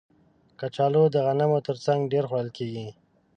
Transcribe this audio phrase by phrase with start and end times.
[0.59, 2.87] کچالو د غنمو تر څنګ ډېر خوړل کېږي